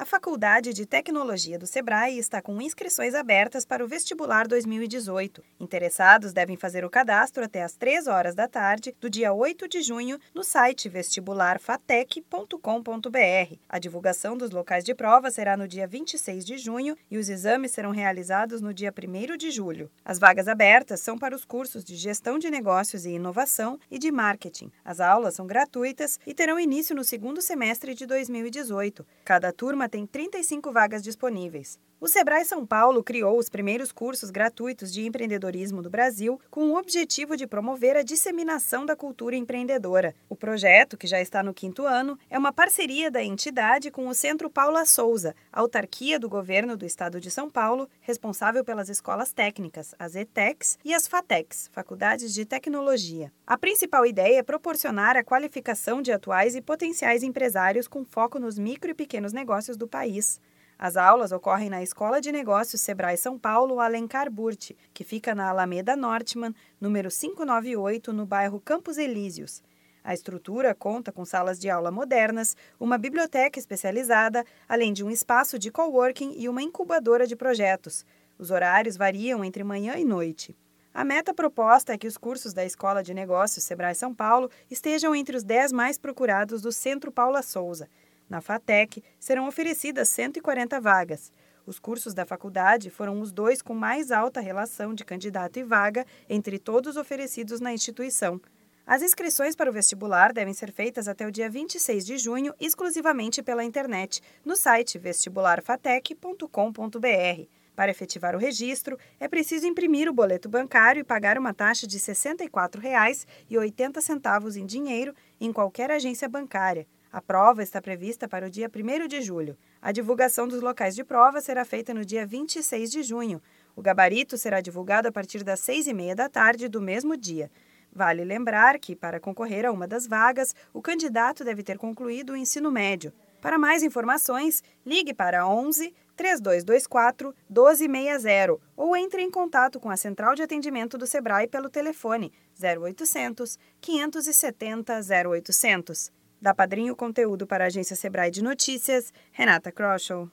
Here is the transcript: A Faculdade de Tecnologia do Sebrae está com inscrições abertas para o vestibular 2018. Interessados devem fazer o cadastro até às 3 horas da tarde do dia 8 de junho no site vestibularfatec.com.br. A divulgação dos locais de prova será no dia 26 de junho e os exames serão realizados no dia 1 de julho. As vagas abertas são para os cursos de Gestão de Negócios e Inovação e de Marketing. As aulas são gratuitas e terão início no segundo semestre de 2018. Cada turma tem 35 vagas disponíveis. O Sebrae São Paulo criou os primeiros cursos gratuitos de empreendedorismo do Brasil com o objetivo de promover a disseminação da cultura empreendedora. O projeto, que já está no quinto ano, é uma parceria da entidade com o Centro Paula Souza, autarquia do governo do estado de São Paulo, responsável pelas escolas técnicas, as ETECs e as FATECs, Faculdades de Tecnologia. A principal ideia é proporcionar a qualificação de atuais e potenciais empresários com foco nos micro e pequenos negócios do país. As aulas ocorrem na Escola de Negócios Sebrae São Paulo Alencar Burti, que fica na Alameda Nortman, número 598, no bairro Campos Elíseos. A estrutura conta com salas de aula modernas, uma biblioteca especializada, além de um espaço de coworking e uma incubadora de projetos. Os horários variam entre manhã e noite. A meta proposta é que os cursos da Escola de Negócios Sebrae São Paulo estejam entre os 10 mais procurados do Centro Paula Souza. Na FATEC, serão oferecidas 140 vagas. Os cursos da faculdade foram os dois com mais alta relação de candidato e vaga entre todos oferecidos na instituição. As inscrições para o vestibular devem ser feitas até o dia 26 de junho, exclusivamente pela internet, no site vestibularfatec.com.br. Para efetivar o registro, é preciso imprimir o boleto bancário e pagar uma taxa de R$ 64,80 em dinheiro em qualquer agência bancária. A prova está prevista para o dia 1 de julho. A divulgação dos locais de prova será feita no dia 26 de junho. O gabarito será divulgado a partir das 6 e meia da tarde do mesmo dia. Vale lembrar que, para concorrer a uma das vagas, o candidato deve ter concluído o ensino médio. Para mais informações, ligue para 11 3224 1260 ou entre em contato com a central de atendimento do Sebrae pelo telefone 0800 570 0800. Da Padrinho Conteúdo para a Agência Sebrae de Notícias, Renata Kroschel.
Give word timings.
A 0.00 0.04
Faculdade 0.06 0.72
de 0.72 0.86
Tecnologia 0.86 1.58
do 1.58 1.66
Sebrae 1.66 2.18
está 2.18 2.40
com 2.40 2.62
inscrições 2.62 3.14
abertas 3.14 3.66
para 3.66 3.84
o 3.84 3.86
vestibular 3.86 4.48
2018. 4.48 5.44
Interessados 5.60 6.32
devem 6.32 6.56
fazer 6.56 6.86
o 6.86 6.90
cadastro 6.90 7.44
até 7.44 7.62
às 7.62 7.74
3 7.74 8.06
horas 8.06 8.34
da 8.34 8.48
tarde 8.48 8.96
do 8.98 9.10
dia 9.10 9.34
8 9.34 9.68
de 9.68 9.82
junho 9.82 10.18
no 10.34 10.42
site 10.42 10.88
vestibularfatec.com.br. 10.88 13.56
A 13.68 13.78
divulgação 13.78 14.38
dos 14.38 14.50
locais 14.50 14.84
de 14.84 14.94
prova 14.94 15.30
será 15.30 15.54
no 15.54 15.68
dia 15.68 15.86
26 15.86 16.46
de 16.46 16.56
junho 16.56 16.96
e 17.10 17.18
os 17.18 17.28
exames 17.28 17.70
serão 17.70 17.90
realizados 17.90 18.62
no 18.62 18.72
dia 18.72 18.90
1 18.90 19.36
de 19.36 19.50
julho. 19.50 19.90
As 20.02 20.18
vagas 20.18 20.48
abertas 20.48 21.00
são 21.00 21.18
para 21.18 21.36
os 21.36 21.44
cursos 21.44 21.84
de 21.84 21.94
Gestão 21.94 22.38
de 22.38 22.50
Negócios 22.50 23.04
e 23.04 23.10
Inovação 23.10 23.78
e 23.90 23.98
de 23.98 24.10
Marketing. 24.10 24.72
As 24.82 24.98
aulas 24.98 25.34
são 25.34 25.46
gratuitas 25.46 26.18
e 26.26 26.32
terão 26.32 26.58
início 26.58 26.96
no 26.96 27.04
segundo 27.04 27.42
semestre 27.42 27.94
de 27.94 28.06
2018. 28.06 29.06
Cada 29.26 29.52
turma 29.52 29.89
tem 29.90 30.06
35 30.06 30.72
vagas 30.72 31.02
disponíveis. 31.02 31.78
O 32.02 32.08
Sebrae 32.08 32.46
São 32.46 32.64
Paulo 32.64 33.04
criou 33.04 33.38
os 33.38 33.50
primeiros 33.50 33.92
cursos 33.92 34.30
gratuitos 34.30 34.90
de 34.90 35.04
empreendedorismo 35.06 35.82
do 35.82 35.90
Brasil 35.90 36.40
com 36.50 36.70
o 36.70 36.78
objetivo 36.78 37.36
de 37.36 37.46
promover 37.46 37.94
a 37.94 38.02
disseminação 38.02 38.86
da 38.86 38.96
cultura 38.96 39.36
empreendedora. 39.36 40.14
O 40.26 40.34
projeto, 40.34 40.96
que 40.96 41.06
já 41.06 41.20
está 41.20 41.42
no 41.42 41.52
quinto 41.52 41.84
ano, 41.84 42.18
é 42.30 42.38
uma 42.38 42.54
parceria 42.54 43.10
da 43.10 43.22
entidade 43.22 43.90
com 43.90 44.08
o 44.08 44.14
Centro 44.14 44.48
Paula 44.48 44.86
Souza, 44.86 45.34
autarquia 45.52 46.18
do 46.18 46.26
governo 46.26 46.74
do 46.74 46.86
estado 46.86 47.20
de 47.20 47.30
São 47.30 47.50
Paulo, 47.50 47.86
responsável 48.00 48.64
pelas 48.64 48.88
escolas 48.88 49.34
técnicas, 49.34 49.94
as 49.98 50.14
ETECs 50.14 50.78
e 50.82 50.94
as 50.94 51.06
FATECs, 51.06 51.68
Faculdades 51.70 52.32
de 52.32 52.46
Tecnologia. 52.46 53.30
A 53.46 53.58
principal 53.58 54.06
ideia 54.06 54.38
é 54.38 54.42
proporcionar 54.42 55.18
a 55.18 55.24
qualificação 55.24 56.00
de 56.00 56.12
atuais 56.12 56.56
e 56.56 56.62
potenciais 56.62 57.22
empresários 57.22 57.86
com 57.86 58.06
foco 58.06 58.38
nos 58.38 58.58
micro 58.58 58.90
e 58.90 58.94
pequenos 58.94 59.34
negócios 59.34 59.76
do 59.76 59.86
país. 59.86 60.40
As 60.82 60.96
aulas 60.96 61.30
ocorrem 61.30 61.68
na 61.68 61.82
Escola 61.82 62.22
de 62.22 62.32
Negócios 62.32 62.80
Sebrae 62.80 63.14
São 63.14 63.38
Paulo 63.38 63.80
Alencar 63.80 64.30
Burti, 64.30 64.74
que 64.94 65.04
fica 65.04 65.34
na 65.34 65.50
Alameda 65.50 65.94
Nortman, 65.94 66.54
número 66.80 67.10
598, 67.10 68.14
no 68.14 68.24
bairro 68.24 68.58
Campos 68.58 68.96
Elíseos. 68.96 69.62
A 70.02 70.14
estrutura 70.14 70.74
conta 70.74 71.12
com 71.12 71.22
salas 71.22 71.60
de 71.60 71.68
aula 71.68 71.90
modernas, 71.90 72.56
uma 72.80 72.96
biblioteca 72.96 73.58
especializada, 73.58 74.42
além 74.66 74.94
de 74.94 75.04
um 75.04 75.10
espaço 75.10 75.58
de 75.58 75.70
coworking 75.70 76.32
e 76.38 76.48
uma 76.48 76.62
incubadora 76.62 77.26
de 77.26 77.36
projetos. 77.36 78.06
Os 78.38 78.50
horários 78.50 78.96
variam 78.96 79.44
entre 79.44 79.62
manhã 79.62 79.98
e 79.98 80.04
noite. 80.06 80.56
A 80.94 81.04
meta 81.04 81.34
proposta 81.34 81.92
é 81.92 81.98
que 81.98 82.06
os 82.06 82.16
cursos 82.16 82.54
da 82.54 82.64
Escola 82.64 83.02
de 83.02 83.12
Negócios 83.12 83.66
Sebrae 83.66 83.94
São 83.94 84.14
Paulo 84.14 84.50
estejam 84.70 85.14
entre 85.14 85.36
os 85.36 85.44
10 85.44 85.72
mais 85.72 85.98
procurados 85.98 86.62
do 86.62 86.72
Centro 86.72 87.12
Paula 87.12 87.42
Souza. 87.42 87.86
Na 88.30 88.40
FATEC, 88.40 89.04
serão 89.18 89.46
oferecidas 89.48 90.08
140 90.08 90.80
vagas. 90.80 91.30
Os 91.66 91.80
cursos 91.80 92.14
da 92.14 92.24
faculdade 92.24 92.88
foram 92.88 93.20
os 93.20 93.32
dois 93.32 93.60
com 93.60 93.74
mais 93.74 94.12
alta 94.12 94.40
relação 94.40 94.94
de 94.94 95.04
candidato 95.04 95.58
e 95.58 95.64
vaga 95.64 96.06
entre 96.28 96.56
todos 96.58 96.96
oferecidos 96.96 97.60
na 97.60 97.72
instituição. 97.72 98.40
As 98.86 99.02
inscrições 99.02 99.56
para 99.56 99.68
o 99.68 99.72
vestibular 99.72 100.32
devem 100.32 100.54
ser 100.54 100.70
feitas 100.72 101.08
até 101.08 101.26
o 101.26 101.30
dia 101.30 101.50
26 101.50 102.06
de 102.06 102.16
junho, 102.18 102.54
exclusivamente 102.60 103.42
pela 103.42 103.64
internet, 103.64 104.22
no 104.44 104.54
site 104.56 104.96
vestibularfatec.com.br. 104.96 107.48
Para 107.74 107.90
efetivar 107.90 108.36
o 108.36 108.38
registro, 108.38 108.96
é 109.18 109.26
preciso 109.26 109.66
imprimir 109.66 110.08
o 110.08 110.12
boleto 110.12 110.48
bancário 110.48 111.00
e 111.00 111.04
pagar 111.04 111.36
uma 111.38 111.52
taxa 111.54 111.86
de 111.86 111.96
R$ 111.96 112.02
64,80 112.02 114.56
em 114.56 114.66
dinheiro 114.66 115.14
em 115.40 115.52
qualquer 115.52 115.90
agência 115.90 116.28
bancária. 116.28 116.86
A 117.12 117.20
prova 117.20 117.60
está 117.60 117.82
prevista 117.82 118.28
para 118.28 118.46
o 118.46 118.50
dia 118.50 118.70
1 118.72 119.08
de 119.08 119.20
julho. 119.20 119.58
A 119.82 119.90
divulgação 119.90 120.46
dos 120.46 120.62
locais 120.62 120.94
de 120.94 121.02
prova 121.02 121.40
será 121.40 121.64
feita 121.64 121.92
no 121.92 122.04
dia 122.04 122.24
26 122.24 122.88
de 122.88 123.02
junho. 123.02 123.42
O 123.74 123.82
gabarito 123.82 124.38
será 124.38 124.60
divulgado 124.60 125.08
a 125.08 125.12
partir 125.12 125.42
das 125.42 125.58
6 125.58 125.88
e 125.88 125.92
meia 125.92 126.14
da 126.14 126.28
tarde 126.28 126.68
do 126.68 126.80
mesmo 126.80 127.16
dia. 127.16 127.50
Vale 127.92 128.22
lembrar 128.22 128.78
que, 128.78 128.94
para 128.94 129.18
concorrer 129.18 129.66
a 129.66 129.72
uma 129.72 129.88
das 129.88 130.06
vagas, 130.06 130.54
o 130.72 130.80
candidato 130.80 131.42
deve 131.42 131.64
ter 131.64 131.78
concluído 131.78 132.30
o 132.30 132.36
ensino 132.36 132.70
médio. 132.70 133.12
Para 133.40 133.58
mais 133.58 133.82
informações, 133.82 134.62
ligue 134.86 135.12
para 135.12 135.48
11 135.48 135.92
3224 136.14 137.34
1260 137.48 138.56
ou 138.76 138.94
entre 138.94 139.20
em 139.20 139.30
contato 139.32 139.80
com 139.80 139.90
a 139.90 139.96
central 139.96 140.36
de 140.36 140.42
atendimento 140.42 140.96
do 140.96 141.08
Sebrae 141.08 141.48
pelo 141.48 141.68
telefone 141.68 142.32
0800 142.62 143.58
570 143.80 145.00
0800. 145.28 146.19
Da 146.40 146.54
Padrinho 146.54 146.96
Conteúdo 146.96 147.46
para 147.46 147.64
a 147.64 147.66
Agência 147.66 147.94
Sebrae 147.94 148.30
de 148.30 148.42
Notícias, 148.42 149.12
Renata 149.30 149.70
Kroschel. 149.70 150.28